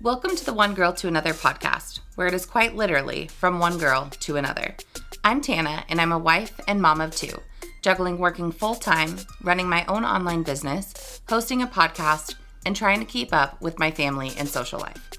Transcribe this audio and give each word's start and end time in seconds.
Welcome 0.00 0.36
to 0.36 0.44
the 0.44 0.54
One 0.54 0.74
Girl 0.74 0.92
to 0.92 1.08
Another 1.08 1.32
podcast, 1.32 1.98
where 2.14 2.28
it 2.28 2.34
is 2.34 2.46
quite 2.46 2.76
literally 2.76 3.26
from 3.26 3.58
one 3.58 3.78
girl 3.78 4.08
to 4.20 4.36
another. 4.36 4.76
I'm 5.24 5.40
Tana, 5.40 5.84
and 5.88 6.00
I'm 6.00 6.12
a 6.12 6.18
wife 6.18 6.60
and 6.68 6.80
mom 6.80 7.00
of 7.00 7.16
two, 7.16 7.40
juggling 7.82 8.16
working 8.16 8.52
full 8.52 8.76
time, 8.76 9.16
running 9.42 9.68
my 9.68 9.84
own 9.86 10.04
online 10.04 10.44
business, 10.44 11.20
hosting 11.28 11.62
a 11.62 11.66
podcast, 11.66 12.36
and 12.64 12.76
trying 12.76 13.00
to 13.00 13.04
keep 13.04 13.34
up 13.34 13.60
with 13.60 13.80
my 13.80 13.90
family 13.90 14.34
and 14.38 14.48
social 14.48 14.78
life. 14.78 15.10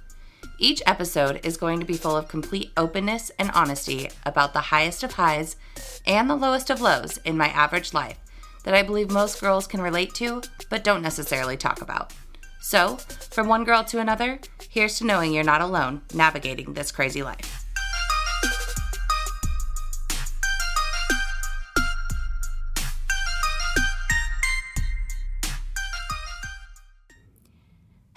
Each 0.59 0.81
episode 0.85 1.41
is 1.43 1.57
going 1.57 1.81
to 1.81 1.85
be 1.85 1.97
full 1.97 2.15
of 2.15 2.29
complete 2.29 2.71
openness 2.77 3.31
and 3.37 3.51
honesty 3.51 4.09
about 4.25 4.53
the 4.53 4.59
highest 4.59 5.03
of 5.03 5.11
highs 5.11 5.57
and 6.07 6.29
the 6.29 6.37
lowest 6.37 6.69
of 6.69 6.79
lows 6.79 7.17
in 7.25 7.37
my 7.37 7.49
average 7.49 7.93
life 7.93 8.17
that 8.63 8.73
I 8.73 8.83
believe 8.83 9.11
most 9.11 9.41
girls 9.41 9.67
can 9.67 9.81
relate 9.81 10.13
to, 10.15 10.41
but 10.69 10.85
don't 10.85 11.01
necessarily 11.01 11.57
talk 11.57 11.81
about. 11.81 12.13
So, 12.61 12.97
from 13.31 13.47
one 13.47 13.63
girl 13.63 13.83
to 13.85 13.99
another, 13.99 14.39
here's 14.69 14.97
to 14.97 15.05
knowing 15.05 15.33
you're 15.33 15.43
not 15.45 15.61
alone 15.61 16.01
navigating 16.13 16.73
this 16.73 16.91
crazy 16.91 17.23
life. 17.23 17.65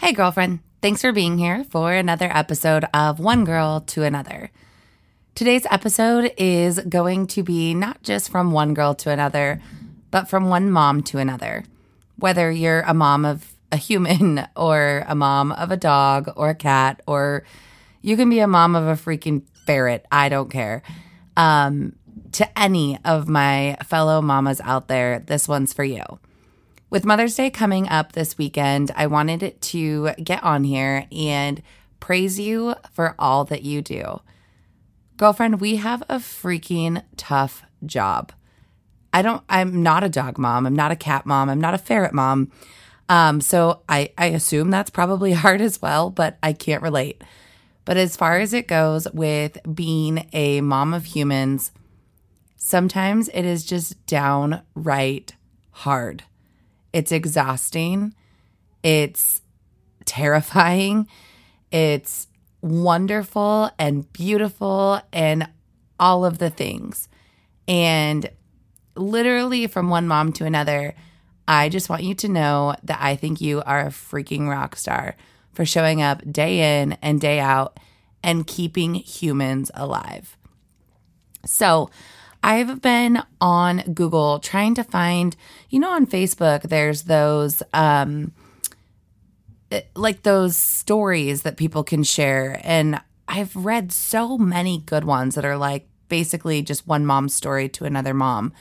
Hey, 0.00 0.12
girlfriend. 0.12 0.58
Thanks 0.82 1.00
for 1.00 1.12
being 1.12 1.38
here 1.38 1.62
for 1.70 1.92
another 1.92 2.28
episode 2.34 2.84
of 2.92 3.20
One 3.20 3.44
Girl 3.44 3.80
to 3.82 4.02
Another. 4.02 4.50
Today's 5.36 5.64
episode 5.70 6.32
is 6.36 6.80
going 6.80 7.28
to 7.28 7.44
be 7.44 7.72
not 7.72 8.02
just 8.02 8.28
from 8.28 8.50
one 8.50 8.74
girl 8.74 8.92
to 8.96 9.10
another, 9.10 9.62
but 10.10 10.28
from 10.28 10.48
one 10.48 10.72
mom 10.72 11.04
to 11.04 11.18
another. 11.18 11.64
Whether 12.16 12.50
you're 12.50 12.80
a 12.80 12.92
mom 12.92 13.24
of 13.24 13.51
a 13.72 13.76
human 13.76 14.46
or 14.54 15.04
a 15.08 15.14
mom 15.14 15.50
of 15.52 15.70
a 15.70 15.76
dog 15.76 16.30
or 16.36 16.50
a 16.50 16.54
cat, 16.54 17.02
or 17.06 17.44
you 18.02 18.16
can 18.16 18.30
be 18.30 18.38
a 18.38 18.46
mom 18.46 18.76
of 18.76 18.86
a 18.86 19.02
freaking 19.02 19.42
ferret, 19.66 20.06
I 20.12 20.28
don't 20.28 20.50
care. 20.50 20.82
Um, 21.36 21.96
to 22.32 22.58
any 22.58 22.98
of 23.04 23.28
my 23.28 23.76
fellow 23.84 24.20
mamas 24.20 24.60
out 24.60 24.88
there, 24.88 25.18
this 25.18 25.48
one's 25.48 25.72
for 25.72 25.84
you. 25.84 26.02
With 26.90 27.06
Mother's 27.06 27.34
Day 27.34 27.48
coming 27.48 27.88
up 27.88 28.12
this 28.12 28.36
weekend, 28.36 28.90
I 28.94 29.06
wanted 29.06 29.60
to 29.60 30.10
get 30.22 30.42
on 30.44 30.64
here 30.64 31.06
and 31.10 31.62
praise 32.00 32.38
you 32.38 32.74
for 32.92 33.14
all 33.18 33.44
that 33.46 33.62
you 33.62 33.80
do. 33.80 34.20
Girlfriend, 35.16 35.60
we 35.60 35.76
have 35.76 36.02
a 36.02 36.16
freaking 36.16 37.02
tough 37.16 37.62
job. 37.86 38.32
I 39.12 39.22
don't, 39.22 39.42
I'm 39.48 39.82
not 39.82 40.04
a 40.04 40.08
dog 40.08 40.36
mom. 40.38 40.66
I'm 40.66 40.76
not 40.76 40.90
a 40.90 40.96
cat 40.96 41.26
mom. 41.26 41.48
I'm 41.48 41.60
not 41.60 41.74
a 41.74 41.78
ferret 41.78 42.12
mom. 42.12 42.50
Um, 43.08 43.40
so 43.40 43.82
I, 43.88 44.12
I 44.16 44.26
assume 44.26 44.70
that's 44.70 44.90
probably 44.90 45.32
hard 45.44 45.60
as 45.60 45.80
well, 45.82 46.10
but 46.10 46.38
I 46.42 46.52
can't 46.52 46.82
relate. 46.82 47.22
But 47.84 47.96
as 47.96 48.16
far 48.16 48.38
as 48.38 48.52
it 48.52 48.68
goes 48.68 49.08
with 49.12 49.58
being 49.74 50.28
a 50.32 50.60
mom 50.60 50.94
of 50.94 51.04
humans, 51.04 51.72
sometimes 52.56 53.28
it 53.34 53.44
is 53.44 53.64
just 53.64 54.06
downright 54.06 55.34
hard. 55.70 56.22
It's 56.92 57.10
exhausting. 57.10 58.14
It's 58.82 59.42
terrifying. 60.04 61.08
It's 61.70 62.28
wonderful 62.60 63.70
and 63.78 64.10
beautiful 64.12 65.00
and 65.12 65.48
all 65.98 66.24
of 66.24 66.38
the 66.38 66.50
things. 66.50 67.08
And 67.66 68.30
literally 68.94 69.66
from 69.66 69.88
one 69.88 70.06
mom 70.06 70.32
to 70.34 70.44
another, 70.44 70.94
I 71.52 71.68
just 71.68 71.90
want 71.90 72.02
you 72.02 72.14
to 72.14 72.28
know 72.28 72.74
that 72.84 72.98
I 73.02 73.14
think 73.14 73.42
you 73.42 73.62
are 73.66 73.80
a 73.80 73.90
freaking 73.90 74.48
rock 74.48 74.74
star 74.74 75.16
for 75.52 75.66
showing 75.66 76.00
up 76.00 76.22
day 76.32 76.80
in 76.80 76.92
and 77.02 77.20
day 77.20 77.40
out 77.40 77.78
and 78.24 78.46
keeping 78.46 78.94
humans 78.94 79.70
alive. 79.74 80.38
So, 81.44 81.90
I've 82.42 82.80
been 82.80 83.22
on 83.38 83.80
Google 83.92 84.38
trying 84.38 84.74
to 84.76 84.82
find, 84.82 85.36
you 85.68 85.78
know, 85.78 85.90
on 85.90 86.06
Facebook, 86.06 86.62
there's 86.62 87.02
those, 87.02 87.62
um, 87.74 88.32
like 89.94 90.22
those 90.22 90.56
stories 90.56 91.42
that 91.42 91.58
people 91.58 91.84
can 91.84 92.02
share. 92.02 92.60
And 92.64 92.98
I've 93.28 93.54
read 93.54 93.92
so 93.92 94.38
many 94.38 94.78
good 94.78 95.04
ones 95.04 95.34
that 95.34 95.44
are 95.44 95.58
like 95.58 95.86
basically 96.08 96.62
just 96.62 96.88
one 96.88 97.04
mom's 97.04 97.34
story 97.34 97.68
to 97.70 97.84
another 97.84 98.14
mom 98.14 98.54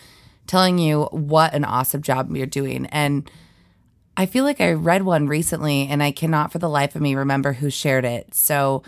telling 0.48 0.78
you 0.78 1.04
what 1.12 1.54
an 1.54 1.64
awesome 1.66 2.02
job 2.02 2.36
you're 2.36 2.46
doing. 2.46 2.86
And 2.88 3.30
I 4.18 4.26
feel 4.26 4.44
like 4.44 4.62
I 4.62 4.74
read 4.74 5.04
one 5.04 5.28
recently 5.28 5.88
and 5.88 6.04
I 6.04 6.12
cannot 6.12 6.52
for 6.52 6.60
the 6.60 6.70
life 6.70 6.96
of 6.96 7.02
me 7.02 7.16
remember 7.16 7.54
who 7.54 7.70
shared 7.70 8.06
it. 8.06 8.34
So, 8.36 8.84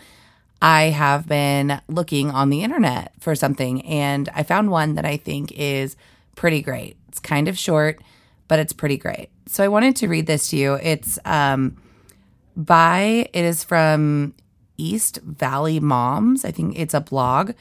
I 0.64 0.84
have 0.92 1.28
been 1.28 1.82
looking 1.90 2.32
on 2.32 2.50
the 2.50 2.64
internet 2.64 3.12
for 3.20 3.36
something 3.36 3.82
and 3.86 4.30
I 4.34 4.44
found 4.44 4.72
one 4.72 4.96
that 4.96 5.04
I 5.04 5.18
think 5.18 5.52
is 5.52 5.98
pretty 6.38 6.62
great. 6.62 6.96
It's 7.10 7.20
kind 7.20 7.50
of 7.50 7.58
short, 7.58 8.02
but 8.48 8.60
it's 8.60 8.72
pretty 8.72 8.96
great. 8.96 9.30
So 9.46 9.62
I 9.62 9.68
wanted 9.68 9.98
to 9.98 10.08
read 10.08 10.26
this 10.26 10.48
to 10.52 10.56
you. 10.56 10.76
It's 10.76 11.20
um 11.26 11.76
by 12.56 13.30
it 13.34 13.44
is 13.44 13.62
from 13.62 14.36
East 14.78 15.18
Valley 15.18 15.82
Moms. 15.82 16.46
I 16.46 16.52
think 16.52 16.80
it's 16.80 16.94
a 16.94 17.02
blog. 17.02 17.52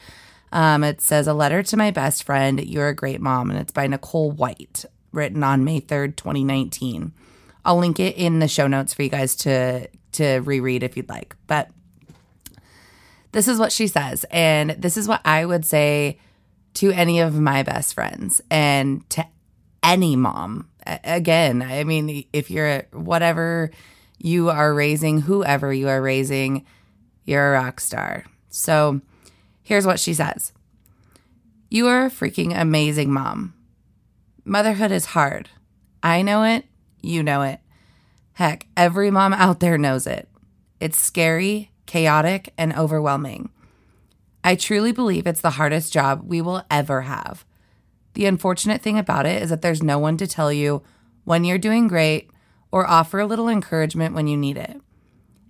Um, 0.53 0.83
it 0.83 1.01
says 1.01 1.27
a 1.27 1.33
letter 1.33 1.63
to 1.63 1.77
my 1.77 1.89
best 1.89 2.23
friend, 2.23 2.63
You're 2.63 2.89
a 2.89 2.95
great 2.95 3.19
mom, 3.19 3.49
and 3.49 3.59
it's 3.59 3.73
by 3.73 3.87
Nicole 3.87 4.31
White, 4.31 4.85
written 5.11 5.43
on 5.43 5.65
May 5.65 5.81
3rd, 5.81 6.15
2019. 6.15 7.11
I'll 7.65 7.77
link 7.77 7.99
it 7.99 8.15
in 8.15 8.37
the 8.37 8.47
show 8.47 8.67
notes 8.67 8.93
for 8.93 9.01
you 9.01 9.09
guys 9.09 9.35
to 9.37 9.89
to 10.13 10.39
reread 10.41 10.83
if 10.83 10.95
you'd 10.95 11.09
like. 11.09 11.35
But 11.47 11.71
this 13.31 13.47
is 13.47 13.57
what 13.57 13.71
she 13.71 13.87
says. 13.87 14.25
And 14.29 14.71
this 14.71 14.95
is 14.95 15.07
what 15.07 15.21
I 15.25 15.43
would 15.43 15.65
say 15.65 16.19
to 16.75 16.91
any 16.91 17.19
of 17.19 17.39
my 17.39 17.63
best 17.63 17.95
friends 17.95 18.39
and 18.51 19.09
to 19.09 19.25
any 19.81 20.15
mom. 20.15 20.69
Again, 20.85 21.63
I 21.63 21.83
mean, 21.83 22.25
if 22.31 22.51
you're 22.51 22.83
whatever 22.91 23.71
you 24.19 24.49
are 24.51 24.71
raising, 24.71 25.21
whoever 25.21 25.73
you 25.73 25.89
are 25.89 26.01
raising, 26.01 26.65
you're 27.25 27.55
a 27.55 27.59
rock 27.59 27.79
star. 27.79 28.25
So 28.49 29.01
here's 29.63 29.85
what 29.85 29.99
she 29.99 30.13
says 30.13 30.53
You 31.69 31.87
are 31.87 32.05
a 32.05 32.11
freaking 32.11 32.59
amazing 32.59 33.11
mom. 33.11 33.53
Motherhood 34.45 34.91
is 34.91 35.05
hard. 35.07 35.49
I 36.01 36.21
know 36.21 36.43
it. 36.43 36.65
You 37.01 37.23
know 37.23 37.41
it. 37.41 37.59
Heck, 38.33 38.67
every 38.75 39.09
mom 39.09 39.33
out 39.33 39.59
there 39.59 39.77
knows 39.77 40.05
it. 40.05 40.27
It's 40.79 40.97
scary 40.97 41.71
chaotic, 41.85 42.51
and 42.57 42.73
overwhelming. 42.73 43.49
I 44.43 44.55
truly 44.55 44.91
believe 44.91 45.27
it's 45.27 45.41
the 45.41 45.51
hardest 45.51 45.93
job 45.93 46.23
we 46.25 46.41
will 46.41 46.63
ever 46.69 47.03
have. 47.03 47.45
The 48.15 48.25
unfortunate 48.25 48.81
thing 48.81 48.97
about 48.97 49.27
it 49.27 49.41
is 49.41 49.49
that 49.49 49.61
there's 49.61 49.83
no 49.83 49.99
one 49.99 50.17
to 50.17 50.27
tell 50.27 50.51
you 50.51 50.81
when 51.23 51.43
you're 51.43 51.57
doing 51.57 51.87
great 51.87 52.29
or 52.71 52.87
offer 52.87 53.19
a 53.19 53.25
little 53.25 53.47
encouragement 53.47 54.15
when 54.15 54.27
you 54.27 54.35
need 54.35 54.57
it. 54.57 54.81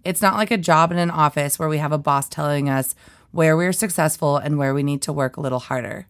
It's 0.03 0.21
not 0.21 0.35
like 0.35 0.51
a 0.51 0.57
job 0.57 0.91
in 0.91 0.97
an 0.97 1.09
office 1.09 1.57
where 1.57 1.69
we 1.69 1.77
have 1.77 1.93
a 1.93 1.97
boss 1.97 2.27
telling 2.27 2.69
us 2.69 2.93
where 3.33 3.57
we're 3.57 3.73
successful 3.73 4.37
and 4.37 4.57
where 4.57 4.73
we 4.73 4.83
need 4.83 5.01
to 5.01 5.11
work 5.11 5.35
a 5.35 5.41
little 5.41 5.59
harder. 5.59 6.07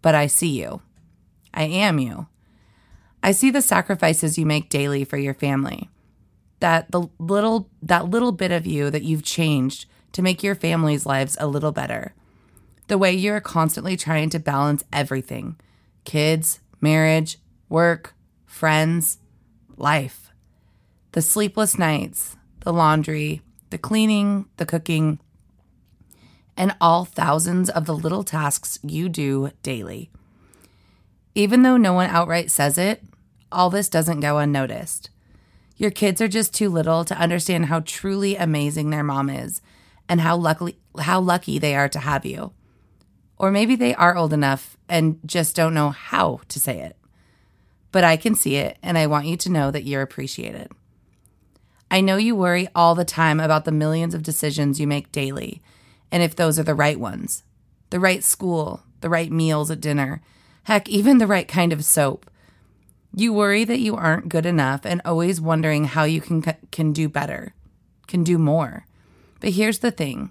But 0.00 0.14
I 0.14 0.28
see 0.28 0.58
you. 0.58 0.80
I 1.52 1.64
am 1.64 1.98
you. 1.98 2.28
I 3.22 3.32
see 3.32 3.50
the 3.50 3.60
sacrifices 3.60 4.38
you 4.38 4.46
make 4.46 4.70
daily 4.70 5.04
for 5.04 5.18
your 5.18 5.34
family 5.34 5.90
that 6.62 6.92
the 6.92 7.08
little 7.18 7.68
that 7.82 8.08
little 8.08 8.30
bit 8.30 8.52
of 8.52 8.64
you 8.64 8.88
that 8.88 9.02
you've 9.02 9.24
changed 9.24 9.86
to 10.12 10.22
make 10.22 10.44
your 10.44 10.54
family's 10.54 11.04
lives 11.04 11.36
a 11.40 11.46
little 11.48 11.72
better. 11.72 12.14
The 12.86 12.96
way 12.96 13.12
you're 13.12 13.40
constantly 13.40 13.96
trying 13.96 14.30
to 14.30 14.38
balance 14.38 14.84
everything. 14.92 15.56
Kids, 16.04 16.60
marriage, 16.80 17.38
work, 17.68 18.14
friends, 18.46 19.18
life. 19.76 20.30
The 21.12 21.22
sleepless 21.22 21.78
nights, 21.78 22.36
the 22.60 22.72
laundry, 22.72 23.42
the 23.70 23.78
cleaning, 23.78 24.46
the 24.56 24.66
cooking, 24.66 25.18
and 26.56 26.74
all 26.80 27.04
thousands 27.04 27.70
of 27.70 27.86
the 27.86 27.96
little 27.96 28.24
tasks 28.24 28.78
you 28.82 29.08
do 29.08 29.50
daily. 29.62 30.10
Even 31.34 31.62
though 31.62 31.76
no 31.76 31.92
one 31.92 32.10
outright 32.10 32.50
says 32.50 32.76
it, 32.76 33.02
all 33.50 33.70
this 33.70 33.88
doesn't 33.88 34.20
go 34.20 34.38
unnoticed. 34.38 35.10
Your 35.76 35.90
kids 35.90 36.20
are 36.20 36.28
just 36.28 36.54
too 36.54 36.68
little 36.68 37.04
to 37.04 37.18
understand 37.18 37.66
how 37.66 37.80
truly 37.80 38.36
amazing 38.36 38.90
their 38.90 39.02
mom 39.02 39.30
is 39.30 39.62
and 40.08 40.20
how 40.20 40.36
lucky 40.36 40.76
how 41.00 41.20
lucky 41.20 41.58
they 41.58 41.74
are 41.74 41.88
to 41.88 41.98
have 41.98 42.26
you. 42.26 42.52
Or 43.38 43.50
maybe 43.50 43.74
they 43.74 43.94
are 43.94 44.16
old 44.16 44.32
enough 44.32 44.76
and 44.88 45.18
just 45.24 45.56
don't 45.56 45.74
know 45.74 45.90
how 45.90 46.40
to 46.48 46.60
say 46.60 46.80
it. 46.80 46.96
But 47.90 48.04
I 48.04 48.16
can 48.16 48.34
see 48.34 48.56
it 48.56 48.76
and 48.82 48.98
I 48.98 49.06
want 49.06 49.26
you 49.26 49.36
to 49.38 49.50
know 49.50 49.70
that 49.70 49.84
you're 49.84 50.02
appreciated. 50.02 50.70
I 51.90 52.00
know 52.00 52.16
you 52.16 52.36
worry 52.36 52.68
all 52.74 52.94
the 52.94 53.04
time 53.04 53.40
about 53.40 53.64
the 53.64 53.72
millions 53.72 54.14
of 54.14 54.22
decisions 54.22 54.78
you 54.78 54.86
make 54.86 55.12
daily 55.12 55.62
and 56.12 56.22
if 56.22 56.36
those 56.36 56.58
are 56.58 56.62
the 56.62 56.74
right 56.74 57.00
ones. 57.00 57.42
The 57.90 57.98
right 57.98 58.22
school, 58.22 58.82
the 59.00 59.08
right 59.08 59.32
meals 59.32 59.70
at 59.70 59.80
dinner, 59.80 60.22
heck, 60.64 60.88
even 60.88 61.18
the 61.18 61.26
right 61.26 61.48
kind 61.48 61.72
of 61.72 61.84
soap. 61.84 62.30
You 63.14 63.32
worry 63.32 63.64
that 63.64 63.80
you 63.80 63.96
aren't 63.96 64.28
good 64.28 64.46
enough 64.46 64.86
and 64.86 65.02
always 65.04 65.40
wondering 65.40 65.84
how 65.86 66.04
you 66.04 66.20
can 66.20 66.42
can 66.70 66.92
do 66.92 67.08
better, 67.08 67.54
can 68.06 68.22
do 68.22 68.38
more. 68.38 68.86
But 69.40 69.50
here's 69.50 69.80
the 69.80 69.90
thing 69.90 70.30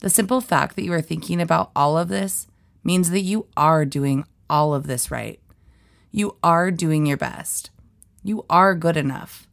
the 0.00 0.10
simple 0.10 0.40
fact 0.40 0.76
that 0.76 0.84
you 0.84 0.92
are 0.92 1.00
thinking 1.00 1.40
about 1.40 1.70
all 1.74 1.96
of 1.96 2.08
this 2.08 2.46
means 2.84 3.10
that 3.10 3.22
you 3.22 3.46
are 3.56 3.84
doing 3.84 4.24
all 4.50 4.74
of 4.74 4.86
this 4.86 5.10
right. 5.10 5.40
You 6.12 6.36
are 6.42 6.70
doing 6.70 7.06
your 7.06 7.16
best. 7.16 7.70
You 8.22 8.44
are 8.50 8.74
good 8.74 8.96
enough. 8.96 9.48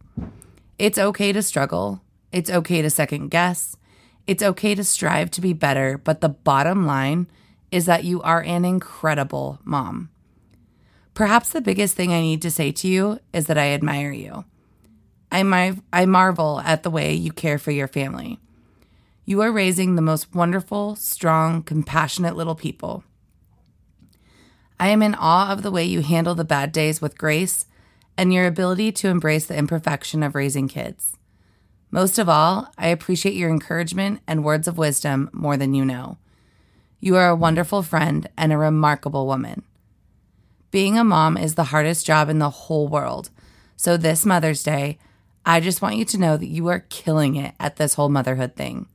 It's 0.78 0.98
okay 0.98 1.32
to 1.32 1.42
struggle. 1.42 2.02
It's 2.32 2.50
okay 2.50 2.82
to 2.82 2.90
second 2.90 3.30
guess. 3.30 3.78
It's 4.26 4.44
okay 4.44 4.76
to 4.76 4.84
strive 4.84 5.32
to 5.32 5.42
be 5.42 5.54
better. 5.54 5.98
But 5.98 6.22
the 6.22 6.30
bottom 6.30 6.86
line 6.86 7.28
is 7.72 7.86
that 7.86 8.04
you 8.04 8.22
are 8.22 8.42
an 8.42 8.66
incredible 8.66 9.60
mom. 9.64 10.10
Perhaps 11.14 11.50
the 11.50 11.62
biggest 11.62 11.96
thing 11.96 12.12
I 12.12 12.22
need 12.22 12.42
to 12.42 12.52
say 12.52 12.72
to 12.72 12.88
you 12.88 13.20
is 13.34 13.48
that 13.48 13.58
I 13.58 13.70
admire 13.70 14.12
you. 14.12 14.46
I, 15.32 15.44
my, 15.44 15.76
I 15.92 16.06
marvel 16.06 16.60
at 16.64 16.84
the 16.84 16.90
way 16.90 17.14
you 17.14 17.32
care 17.32 17.58
for 17.58 17.72
your 17.72 17.88
family. 17.88 18.40
You 19.26 19.42
are 19.42 19.52
raising 19.52 19.96
the 19.96 20.02
most 20.02 20.34
wonderful, 20.36 20.96
strong, 20.96 21.64
compassionate 21.64 22.36
little 22.36 22.56
people. 22.56 23.04
I 24.80 24.90
am 24.90 25.02
in 25.02 25.16
awe 25.16 25.52
of 25.52 25.64
the 25.64 25.72
way 25.72 25.86
you 25.86 26.02
handle 26.02 26.36
the 26.36 26.44
bad 26.44 26.72
days 26.72 27.02
with 27.02 27.18
grace 27.18 27.66
and 28.18 28.34
your 28.34 28.46
ability 28.46 28.92
to 28.92 29.08
embrace 29.08 29.46
the 29.46 29.58
imperfection 29.58 30.24
of 30.24 30.36
raising 30.36 30.68
kids. 30.68 31.18
Most 31.94 32.18
of 32.18 32.28
all, 32.28 32.72
I 32.76 32.88
appreciate 32.88 33.36
your 33.36 33.52
encouragement 33.52 34.22
and 34.26 34.44
words 34.44 34.68
of 34.68 34.80
wisdom 34.80 35.30
more 35.32 35.58
than 35.58 35.76
you 35.76 35.86
know. 35.86 36.18
You 37.00 37.18
are 37.18 37.30
a 37.30 37.36
wonderful 37.36 37.84
friend 37.84 38.28
and 38.36 38.52
a 38.52 38.58
remarkable 38.58 39.28
woman. 39.28 39.62
Being 40.72 40.98
a 40.98 41.04
mom 41.04 41.38
is 41.38 41.54
the 41.54 41.66
hardest 41.66 42.04
job 42.04 42.30
in 42.30 42.40
the 42.40 42.50
whole 42.50 42.88
world. 42.88 43.30
So, 43.76 43.96
this 43.96 44.26
Mother's 44.26 44.64
Day, 44.64 44.98
I 45.46 45.60
just 45.60 45.84
want 45.84 45.98
you 45.98 46.06
to 46.06 46.18
know 46.18 46.36
that 46.36 46.48
you 46.48 46.68
are 46.68 46.88
killing 46.90 47.36
it 47.36 47.54
at 47.60 47.76
this 47.76 47.94
whole 47.94 48.10
motherhood 48.10 48.56
thing. 48.56 48.88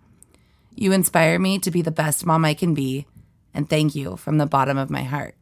You 0.75 0.91
inspire 0.91 1.39
me 1.39 1.61
to 1.61 1.71
be 1.71 1.83
the 1.83 1.93
best 1.93 2.27
mom 2.27 2.45
I 2.45 2.55
can 2.55 2.75
be, 2.75 3.07
and 3.55 3.71
thank 3.71 3.95
you 3.95 4.17
from 4.17 4.39
the 4.39 4.47
bottom 4.47 4.77
of 4.77 4.91
my 4.91 5.05
heart. 5.05 5.37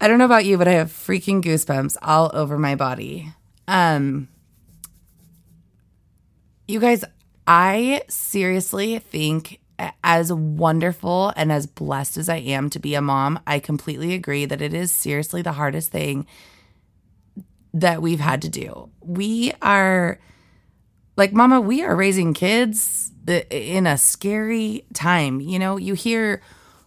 I 0.00 0.08
don't 0.08 0.18
know 0.18 0.24
about 0.24 0.46
you, 0.46 0.58
but 0.58 0.66
I 0.66 0.72
have 0.72 0.88
freaking 0.88 1.40
goosebumps 1.40 1.96
all 2.02 2.32
over 2.34 2.58
my 2.58 2.74
body. 2.74 3.32
Um, 3.68 4.26
you 6.68 6.80
guys, 6.80 7.04
I 7.46 8.02
seriously 8.08 8.98
think, 8.98 9.60
as 10.04 10.32
wonderful 10.32 11.32
and 11.34 11.50
as 11.50 11.66
blessed 11.66 12.16
as 12.16 12.28
I 12.28 12.36
am 12.36 12.70
to 12.70 12.78
be 12.78 12.94
a 12.94 13.02
mom, 13.02 13.40
I 13.46 13.58
completely 13.58 14.14
agree 14.14 14.44
that 14.44 14.62
it 14.62 14.72
is 14.72 14.94
seriously 14.94 15.42
the 15.42 15.52
hardest 15.52 15.90
thing 15.90 16.26
that 17.74 18.02
we've 18.02 18.20
had 18.20 18.42
to 18.42 18.48
do. 18.48 18.90
We 19.00 19.52
are 19.60 20.20
like, 21.16 21.32
Mama, 21.32 21.60
we 21.60 21.82
are 21.82 21.96
raising 21.96 22.32
kids 22.32 23.10
in 23.26 23.86
a 23.86 23.98
scary 23.98 24.84
time. 24.94 25.40
You 25.40 25.58
know, 25.58 25.78
you 25.78 25.94
hear 25.94 26.42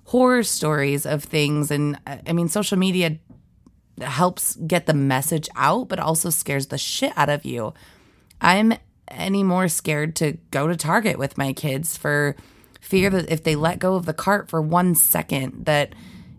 horror 0.06 0.44
stories 0.44 1.06
of 1.06 1.24
things, 1.24 1.72
and 1.72 2.00
I 2.06 2.32
mean, 2.32 2.48
social 2.48 2.78
media 2.78 3.18
helps 4.00 4.56
get 4.56 4.86
the 4.86 4.94
message 4.94 5.50
out, 5.56 5.90
but 5.90 6.00
also 6.00 6.30
scares 6.30 6.68
the 6.68 6.78
shit 6.78 7.14
out 7.18 7.30
of 7.30 7.44
you. 7.46 7.74
I'm 8.40 8.76
any 9.08 9.44
more 9.44 9.68
scared 9.68 10.16
to 10.18 10.38
go 10.52 10.68
to 10.68 10.76
Target 10.76 11.18
with 11.18 11.38
my 11.38 11.54
kids 11.54 11.98
for 11.98 12.36
fear 12.82 13.10
that 13.10 13.32
if 13.32 13.44
they 13.44 13.56
let 13.56 13.80
go 13.80 13.96
of 13.96 14.06
the 14.06 14.14
cart 14.14 14.50
for 14.50 14.62
one 14.62 14.96
second, 14.96 15.66
that 15.66 15.94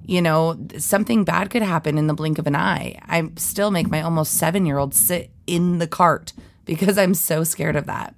you 0.06 0.22
know, 0.22 0.56
something 0.78 1.24
bad 1.24 1.50
could 1.50 1.62
happen 1.62 1.98
in 1.98 2.06
the 2.06 2.14
blink 2.14 2.38
of 2.38 2.46
an 2.46 2.54
eye. 2.54 2.98
I 3.06 3.28
still 3.36 3.72
make 3.72 3.90
my 3.90 4.02
almost 4.02 4.34
seven 4.34 4.64
year 4.64 4.78
old 4.78 4.94
sit 4.94 5.30
in 5.46 5.78
the 5.78 5.88
cart 5.88 6.32
because 6.64 6.96
I'm 6.96 7.14
so 7.14 7.42
scared 7.42 7.76
of 7.76 7.86
that. 7.86 8.14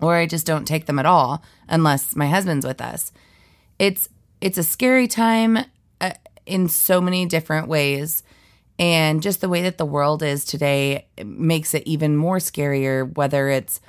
Or 0.00 0.16
I 0.16 0.26
just 0.26 0.46
don't 0.46 0.66
take 0.66 0.86
them 0.86 0.98
at 0.98 1.06
all 1.06 1.42
unless 1.68 2.16
my 2.16 2.26
husband's 2.26 2.66
with 2.66 2.80
us. 2.80 3.12
It's 3.78 4.08
it's 4.40 4.58
a 4.58 4.62
scary 4.62 5.08
time 5.08 5.58
uh, 6.00 6.12
in 6.44 6.68
so 6.68 7.00
many 7.00 7.24
different 7.24 7.68
ways. 7.68 8.22
And 8.78 9.22
just 9.22 9.40
the 9.40 9.48
way 9.48 9.62
that 9.62 9.78
the 9.78 9.86
world 9.86 10.22
is 10.22 10.44
today 10.44 11.06
makes 11.24 11.72
it 11.74 11.82
even 11.86 12.16
more 12.16 12.38
scarier, 12.38 13.14
whether 13.16 13.48
it's 13.48 13.80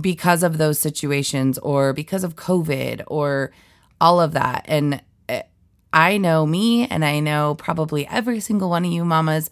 because 0.00 0.42
of 0.42 0.58
those 0.58 0.78
situations 0.78 1.58
or 1.58 1.92
because 1.92 2.24
of 2.24 2.36
COVID 2.36 3.02
or 3.08 3.52
all 4.00 4.20
of 4.20 4.32
that. 4.32 4.64
And 4.68 5.02
uh, 5.28 5.42
I 5.92 6.16
know 6.18 6.46
me, 6.46 6.86
and 6.86 7.04
I 7.04 7.20
know 7.20 7.54
probably 7.56 8.06
every 8.06 8.40
single 8.40 8.70
one 8.70 8.84
of 8.84 8.92
you 8.92 9.04
mamas 9.04 9.50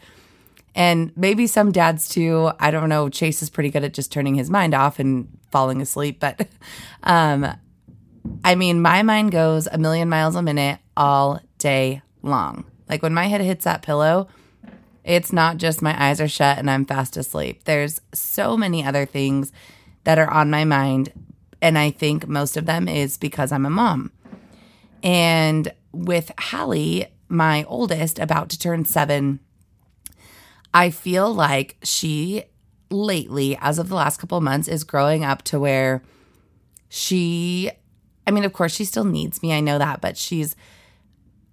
and 0.74 1.12
maybe 1.16 1.46
some 1.46 1.72
dads 1.72 2.08
too. 2.08 2.50
I 2.58 2.70
don't 2.70 2.88
know. 2.88 3.08
Chase 3.08 3.42
is 3.42 3.50
pretty 3.50 3.70
good 3.70 3.84
at 3.84 3.94
just 3.94 4.12
turning 4.12 4.34
his 4.34 4.50
mind 4.50 4.74
off 4.74 4.98
and 4.98 5.28
falling 5.50 5.82
asleep. 5.82 6.20
But 6.20 6.48
um, 7.02 7.46
I 8.44 8.54
mean, 8.54 8.80
my 8.80 9.02
mind 9.02 9.32
goes 9.32 9.66
a 9.66 9.78
million 9.78 10.08
miles 10.08 10.34
a 10.34 10.42
minute 10.42 10.80
all 10.96 11.40
day 11.58 12.02
long. 12.22 12.64
Like 12.88 13.02
when 13.02 13.14
my 13.14 13.26
head 13.26 13.40
hits 13.40 13.64
that 13.64 13.82
pillow, 13.82 14.28
it's 15.04 15.32
not 15.32 15.56
just 15.56 15.82
my 15.82 16.00
eyes 16.02 16.20
are 16.20 16.28
shut 16.28 16.58
and 16.58 16.70
I'm 16.70 16.84
fast 16.84 17.16
asleep. 17.16 17.64
There's 17.64 18.00
so 18.12 18.56
many 18.56 18.84
other 18.84 19.06
things 19.06 19.52
that 20.04 20.18
are 20.18 20.30
on 20.30 20.50
my 20.50 20.64
mind. 20.64 21.12
And 21.60 21.78
I 21.78 21.90
think 21.90 22.26
most 22.26 22.56
of 22.56 22.66
them 22.66 22.88
is 22.88 23.16
because 23.16 23.52
I'm 23.52 23.66
a 23.66 23.70
mom. 23.70 24.12
And 25.02 25.72
with 25.92 26.32
Hallie, 26.38 27.06
my 27.28 27.64
oldest, 27.64 28.18
about 28.18 28.48
to 28.50 28.58
turn 28.58 28.84
seven 28.84 29.40
I 30.74 30.90
feel 30.90 31.32
like 31.32 31.76
she 31.82 32.44
lately, 32.90 33.56
as 33.60 33.78
of 33.78 33.88
the 33.88 33.94
last 33.94 34.18
couple 34.18 34.40
months, 34.40 34.68
is 34.68 34.84
growing 34.84 35.24
up 35.24 35.42
to 35.42 35.58
where 35.58 36.02
she, 36.88 37.70
I 38.26 38.30
mean, 38.30 38.44
of 38.44 38.52
course, 38.52 38.74
she 38.74 38.84
still 38.84 39.04
needs 39.04 39.42
me. 39.42 39.52
I 39.52 39.60
know 39.60 39.78
that, 39.78 40.00
but 40.00 40.16
she's 40.16 40.56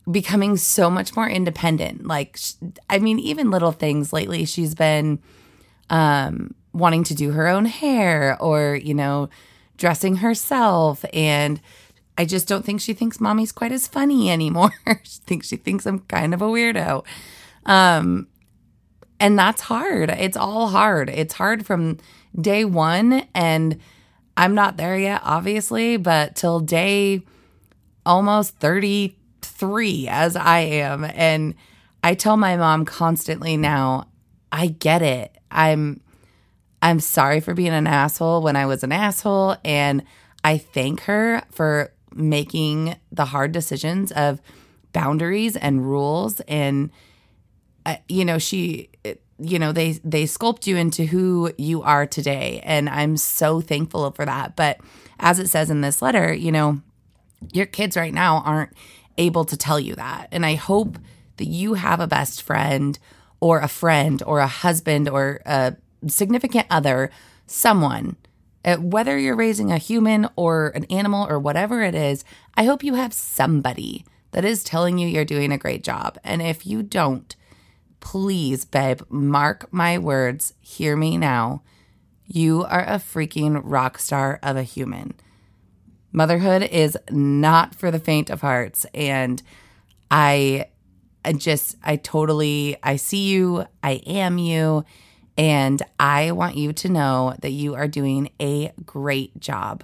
becoming 0.10 0.58
so 0.58 0.90
much 0.90 1.16
more 1.16 1.30
independent. 1.30 2.06
Like, 2.06 2.40
I 2.90 3.00
mean, 3.00 3.20
even 3.20 3.52
little 3.52 3.72
things 3.72 4.12
lately, 4.14 4.46
she's 4.46 4.76
been 4.76 5.20
um, 5.90 6.56
wanting 6.74 7.04
to 7.06 7.16
do 7.16 7.32
her 7.32 7.48
own 7.48 7.66
hair 7.66 8.38
or, 8.42 8.76
you 8.76 8.94
know, 8.94 9.30
dressing 9.78 10.18
herself. 10.18 11.06
And 11.14 11.62
I 12.18 12.26
just 12.26 12.48
don't 12.48 12.66
think 12.66 12.82
she 12.82 12.94
thinks 12.94 13.20
mommy's 13.20 13.52
quite 13.52 13.72
as 13.72 13.88
funny 13.88 14.30
anymore. 14.32 14.74
she 15.04 15.20
thinks 15.26 15.48
she 15.48 15.58
thinks 15.58 15.86
I'm 15.86 16.00
kind 16.00 16.34
of 16.34 16.42
a 16.42 16.46
weirdo. 16.46 17.06
Um, 17.66 18.28
and 19.20 19.38
that's 19.38 19.62
hard. 19.62 20.10
It's 20.10 20.38
all 20.38 20.70
hard. 20.70 21.10
It's 21.10 21.34
hard 21.34 21.66
from 21.66 21.98
day 22.40 22.64
one. 22.66 23.28
And 23.36 23.80
I'm 24.38 24.56
not 24.56 24.78
there 24.78 24.98
yet, 24.98 25.22
obviously, 25.24 25.98
but 25.98 26.36
till 26.36 26.62
day 26.62 27.24
almost 28.06 28.60
33 29.60 30.08
as 30.08 30.36
I 30.36 30.60
am. 30.60 31.04
And 31.04 31.56
I 32.04 32.14
tell 32.16 32.38
my 32.38 32.56
mom 32.58 32.86
constantly 32.86 33.58
now, 33.58 34.08
I 34.52 34.68
get 34.68 35.02
it. 35.02 35.38
I'm 35.52 36.02
I'm 36.82 37.02
sorry 37.02 37.42
for 37.42 37.54
being 37.54 37.74
an 37.74 37.88
asshole 37.88 38.42
when 38.42 38.56
I 38.56 38.66
was 38.66 38.84
an 38.84 38.94
asshole 38.94 39.58
and 39.66 40.04
I 40.46 40.58
thank 40.58 41.02
her 41.02 41.44
for 41.52 41.92
making 42.16 42.96
the 43.12 43.26
hard 43.26 43.52
decisions 43.52 44.14
of 44.14 44.42
boundaries 44.94 45.58
and 45.58 45.86
rules 45.86 46.40
and 46.42 46.90
uh, 47.86 47.98
you 48.08 48.24
know 48.24 48.38
she 48.40 48.90
you 49.40 49.60
know 49.60 49.72
they 49.72 49.94
they 50.04 50.24
sculpt 50.24 50.66
you 50.68 50.78
into 50.78 51.06
who 51.06 51.52
you 51.58 51.84
are 51.84 52.08
today 52.08 52.60
and 52.64 52.90
i'm 52.90 53.16
so 53.16 53.62
thankful 53.62 54.10
for 54.12 54.26
that 54.26 54.56
but 54.56 54.80
as 55.20 55.38
it 55.38 55.48
says 55.48 55.70
in 55.70 55.82
this 55.82 56.02
letter 56.02 56.34
you 56.34 56.52
know 56.52 56.82
your 57.54 57.68
kids 57.68 57.96
right 57.96 58.14
now 58.14 58.42
aren't 58.44 58.74
able 59.20 59.46
to 59.46 59.58
tell 59.58 59.80
you 59.80 59.96
that 59.96 60.28
and 60.32 60.46
i 60.46 60.56
hope 60.56 60.98
that 61.38 61.48
you 61.48 61.76
have 61.76 62.00
a 62.00 62.08
best 62.08 62.42
friend 62.42 62.98
or 63.40 63.60
a 63.60 63.68
friend 63.68 64.24
or 64.26 64.40
a 64.40 64.48
husband 64.48 65.08
or 65.08 65.42
a 65.46 65.76
significant 66.08 66.66
other 66.70 67.12
someone 67.46 68.16
uh, 68.66 68.76
whether 68.78 69.18
you're 69.18 69.36
raising 69.36 69.72
a 69.72 69.78
human 69.78 70.28
or 70.36 70.70
an 70.70 70.86
animal 70.86 71.28
or 71.30 71.40
whatever 71.40 71.84
it 71.84 71.94
is 71.94 72.24
i 72.56 72.64
hope 72.64 72.84
you 72.84 72.96
have 72.96 73.14
somebody 73.14 74.06
that 74.32 74.46
is 74.46 74.64
telling 74.64 74.98
you 74.98 75.08
you're 75.08 75.26
doing 75.26 75.52
a 75.52 75.58
great 75.58 75.84
job 75.84 76.18
and 76.24 76.42
if 76.42 76.66
you 76.66 76.82
don't 76.82 77.36
please, 78.00 78.66
babe, 78.66 79.02
mark 79.10 79.72
my 79.72 79.98
words, 79.98 80.54
hear 80.62 80.96
me 80.96 81.18
now. 81.18 81.62
You 82.26 82.64
are 82.66 82.84
a 82.84 82.98
freaking 82.98 83.62
rock 83.64 83.98
star 83.98 84.40
of 84.44 84.56
a 84.56 84.64
human. 84.64 85.16
Motherhood 86.12 86.64
is 86.64 86.98
not 87.12 87.76
for 87.76 87.92
the 87.92 88.00
faint 88.00 88.30
of 88.30 88.42
hearts. 88.42 88.86
And 88.94 89.42
I, 90.10 90.68
I 91.24 91.34
just, 91.34 91.78
I 91.84 91.98
totally, 91.98 92.78
I 92.82 92.96
see 92.96 93.28
you, 93.30 93.66
I 93.84 94.02
am 94.06 94.38
you. 94.38 94.86
And 95.38 95.82
I 96.00 96.32
want 96.32 96.58
you 96.58 96.74
to 96.74 96.90
know 96.90 97.36
that 97.42 97.52
you 97.52 97.76
are 97.76 97.88
doing 97.88 98.30
a 98.42 98.74
great 98.86 99.40
job. 99.40 99.84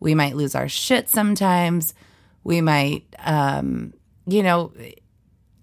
We 0.00 0.14
might 0.14 0.36
lose 0.36 0.54
our 0.54 0.68
shit 0.68 1.08
sometimes. 1.08 1.94
We 2.42 2.60
might, 2.60 3.04
um, 3.20 3.94
you 4.26 4.42
know, 4.42 4.72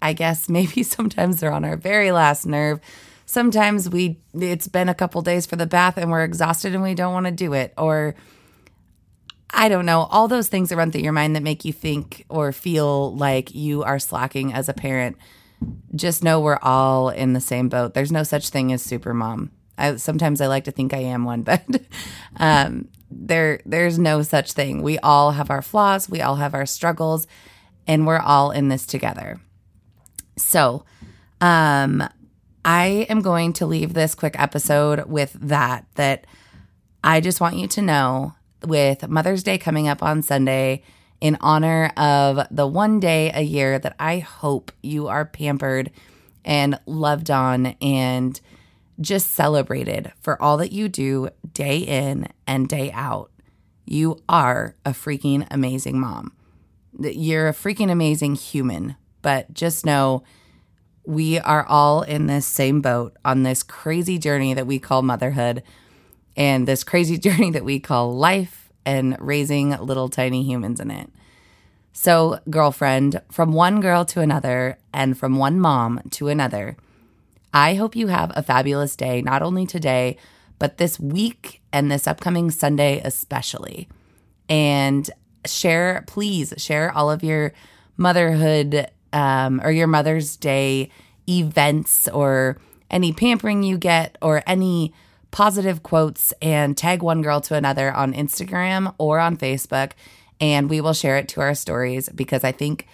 I 0.00 0.12
guess 0.14 0.48
maybe 0.48 0.82
sometimes 0.82 1.40
they're 1.40 1.52
on 1.52 1.64
our 1.64 1.76
very 1.76 2.10
last 2.10 2.46
nerve. 2.46 2.80
sometimes 3.26 3.88
we 3.88 4.18
it's 4.34 4.66
been 4.66 4.88
a 4.88 4.94
couple 4.94 5.22
days 5.22 5.46
for 5.46 5.56
the 5.56 5.66
bath 5.66 5.96
and 5.96 6.10
we're 6.10 6.24
exhausted 6.24 6.74
and 6.74 6.82
we 6.82 6.94
don't 6.94 7.12
want 7.12 7.26
to 7.26 7.32
do 7.32 7.52
it 7.52 7.72
or 7.78 8.14
I 9.52 9.68
don't 9.68 9.86
know, 9.86 10.02
all 10.10 10.28
those 10.28 10.48
things 10.48 10.70
that 10.70 10.76
run 10.76 10.90
through 10.90 11.02
your 11.02 11.12
mind 11.12 11.36
that 11.36 11.42
make 11.42 11.64
you 11.64 11.72
think 11.72 12.24
or 12.28 12.52
feel 12.52 13.14
like 13.14 13.54
you 13.54 13.82
are 13.82 13.98
slacking 13.98 14.52
as 14.52 14.68
a 14.68 14.74
parent. 14.74 15.16
Just 15.94 16.24
know 16.24 16.40
we're 16.40 16.58
all 16.62 17.10
in 17.10 17.34
the 17.34 17.40
same 17.40 17.68
boat. 17.68 17.94
There's 17.94 18.10
no 18.10 18.22
such 18.22 18.48
thing 18.48 18.72
as 18.72 18.82
super 18.82 19.12
mom. 19.12 19.50
I, 19.76 19.96
sometimes 19.96 20.40
I 20.40 20.46
like 20.46 20.64
to 20.64 20.70
think 20.70 20.94
I 20.94 20.98
am 20.98 21.24
one, 21.24 21.42
but 21.42 21.62
um, 22.36 22.88
there 23.10 23.60
there's 23.66 23.98
no 23.98 24.22
such 24.22 24.52
thing. 24.52 24.82
We 24.82 24.98
all 24.98 25.32
have 25.32 25.50
our 25.50 25.62
flaws, 25.62 26.08
we 26.08 26.20
all 26.20 26.36
have 26.36 26.54
our 26.54 26.66
struggles, 26.66 27.26
and 27.86 28.06
we're 28.06 28.18
all 28.18 28.50
in 28.50 28.68
this 28.68 28.86
together. 28.86 29.40
So, 30.36 30.84
um, 31.40 32.08
I 32.64 33.06
am 33.08 33.20
going 33.20 33.52
to 33.54 33.66
leave 33.66 33.92
this 33.92 34.14
quick 34.14 34.38
episode 34.38 35.06
with 35.06 35.36
that. 35.40 35.86
That 35.96 36.26
I 37.04 37.20
just 37.20 37.40
want 37.40 37.56
you 37.56 37.66
to 37.68 37.82
know, 37.82 38.34
with 38.66 39.08
Mother's 39.08 39.42
Day 39.42 39.58
coming 39.58 39.88
up 39.88 40.02
on 40.02 40.22
Sunday, 40.22 40.82
in 41.22 41.38
honor 41.40 41.92
of 41.96 42.46
the 42.50 42.66
one 42.66 42.98
day 42.98 43.30
a 43.32 43.42
year 43.42 43.78
that 43.78 43.94
I 43.98 44.18
hope 44.18 44.72
you 44.82 45.06
are 45.06 45.24
pampered 45.24 45.92
and 46.44 46.80
loved 46.84 47.30
on 47.30 47.66
and 47.80 48.40
just 49.00 49.30
celebrated 49.30 50.12
for 50.20 50.40
all 50.42 50.56
that 50.56 50.72
you 50.72 50.88
do 50.88 51.28
day 51.54 51.78
in 51.78 52.26
and 52.44 52.68
day 52.68 52.90
out. 52.90 53.30
You 53.86 54.20
are 54.28 54.74
a 54.84 54.90
freaking 54.90 55.46
amazing 55.48 56.00
mom. 56.00 56.32
You're 56.98 57.48
a 57.48 57.54
freaking 57.54 57.90
amazing 57.90 58.34
human, 58.34 58.96
but 59.22 59.54
just 59.54 59.86
know 59.86 60.24
we 61.04 61.38
are 61.38 61.64
all 61.66 62.02
in 62.02 62.26
this 62.26 62.46
same 62.46 62.80
boat 62.80 63.16
on 63.24 63.44
this 63.44 63.62
crazy 63.62 64.18
journey 64.18 64.54
that 64.54 64.66
we 64.66 64.80
call 64.80 65.02
motherhood 65.02 65.62
and 66.36 66.66
this 66.66 66.84
crazy 66.84 67.18
journey 67.26 67.50
that 67.50 67.64
we 67.64 67.80
call 67.80 68.14
life 68.14 68.70
and 68.84 69.16
raising 69.20 69.70
little 69.70 70.08
tiny 70.08 70.42
humans 70.42 70.80
in 70.80 70.90
it. 70.90 71.10
So, 71.92 72.40
girlfriend, 72.48 73.20
from 73.30 73.52
one 73.52 73.80
girl 73.80 74.04
to 74.06 74.20
another 74.20 74.78
and 74.94 75.16
from 75.16 75.36
one 75.36 75.60
mom 75.60 76.00
to 76.12 76.28
another, 76.28 76.76
I 77.52 77.74
hope 77.74 77.94
you 77.94 78.06
have 78.06 78.32
a 78.34 78.42
fabulous 78.42 78.96
day, 78.96 79.20
not 79.20 79.42
only 79.42 79.66
today, 79.66 80.16
but 80.58 80.78
this 80.78 80.98
week 80.98 81.60
and 81.72 81.90
this 81.90 82.06
upcoming 82.06 82.50
Sunday, 82.50 83.02
especially. 83.04 83.88
And 84.48 85.08
share, 85.46 86.04
please 86.06 86.54
share 86.56 86.90
all 86.92 87.10
of 87.10 87.22
your 87.22 87.52
motherhood 87.96 88.88
um, 89.12 89.60
or 89.62 89.70
your 89.70 89.86
Mother's 89.86 90.36
Day 90.36 90.90
events 91.28 92.08
or 92.08 92.58
any 92.90 93.12
pampering 93.12 93.62
you 93.62 93.76
get 93.76 94.16
or 94.22 94.42
any 94.46 94.94
positive 95.32 95.82
quotes 95.82 96.32
and 96.40 96.76
tag 96.76 97.02
one 97.02 97.20
girl 97.22 97.40
to 97.40 97.56
another 97.56 97.92
on 97.92 98.14
Instagram 98.14 98.94
or 98.98 99.18
on 99.18 99.36
Facebook. 99.36 99.92
And 100.40 100.70
we 100.70 100.80
will 100.80 100.92
share 100.92 101.16
it 101.18 101.28
to 101.30 101.40
our 101.40 101.54
stories 101.54 102.08
because 102.08 102.44
I 102.44 102.52
think 102.52 102.86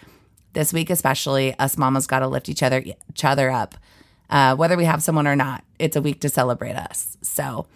this 0.55 0.73
week, 0.73 0.89
especially, 0.89 1.59
us 1.59 1.77
mamas 1.77 2.07
got 2.07 2.21
to 2.21 2.29
lift 2.29 2.49
each 2.49 2.63
other, 2.63 2.79
each 2.81 3.25
other 3.25 3.51
up 3.51 3.75
uh, 4.31 4.55
whether 4.57 4.77
we 4.77 4.85
have 4.85 5.03
someone 5.03 5.27
or 5.27 5.37
not. 5.37 5.65
It's 5.79 5.97
a 5.97 6.03
week 6.03 6.21
to 6.21 6.29
celebrate 6.29 6.77
us. 6.77 7.17
So 7.23 7.67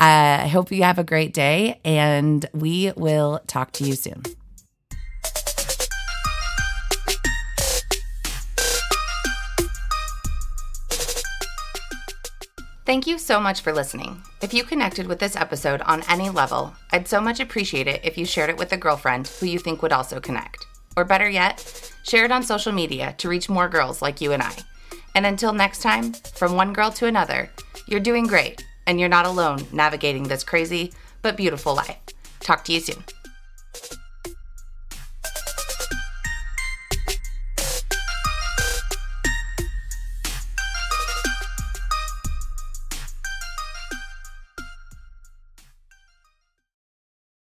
I 0.00 0.48
hope 0.48 0.72
you 0.72 0.82
have 0.82 0.98
a 0.98 1.04
great 1.04 1.32
day, 1.32 1.80
and 1.84 2.44
we 2.52 2.92
will 2.96 3.40
talk 3.46 3.72
to 3.72 3.84
you 3.84 3.94
soon. 3.94 4.22
Thank 12.86 13.06
you 13.06 13.18
so 13.18 13.40
much 13.40 13.62
for 13.62 13.72
listening. 13.72 14.22
If 14.42 14.52
you 14.52 14.62
connected 14.62 15.06
with 15.06 15.18
this 15.18 15.36
episode 15.36 15.80
on 15.82 16.02
any 16.06 16.28
level, 16.28 16.74
I'd 16.92 17.08
so 17.08 17.18
much 17.18 17.40
appreciate 17.40 17.86
it 17.86 18.04
if 18.04 18.18
you 18.18 18.26
shared 18.26 18.50
it 18.50 18.58
with 18.58 18.72
a 18.72 18.76
girlfriend 18.76 19.26
who 19.26 19.46
you 19.46 19.58
think 19.58 19.80
would 19.80 19.92
also 19.92 20.20
connect. 20.20 20.66
Or 20.94 21.06
better 21.06 21.28
yet, 21.28 21.92
share 22.02 22.26
it 22.26 22.30
on 22.30 22.42
social 22.42 22.72
media 22.72 23.14
to 23.16 23.28
reach 23.30 23.48
more 23.48 23.70
girls 23.70 24.02
like 24.02 24.20
you 24.20 24.32
and 24.32 24.42
I. 24.42 24.54
And 25.14 25.24
until 25.24 25.54
next 25.54 25.80
time, 25.80 26.12
from 26.12 26.56
one 26.56 26.74
girl 26.74 26.90
to 26.92 27.06
another, 27.06 27.50
you're 27.86 28.00
doing 28.00 28.26
great 28.26 28.62
and 28.86 29.00
you're 29.00 29.08
not 29.08 29.24
alone 29.24 29.66
navigating 29.72 30.24
this 30.24 30.44
crazy 30.44 30.92
but 31.22 31.38
beautiful 31.38 31.74
life. 31.74 31.96
Talk 32.40 32.64
to 32.66 32.72
you 32.74 32.80
soon. 32.80 33.02